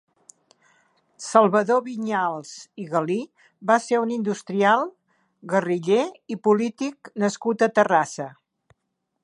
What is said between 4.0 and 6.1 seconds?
un industrial, guerriller